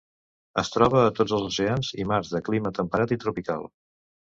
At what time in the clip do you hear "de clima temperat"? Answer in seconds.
2.35-3.19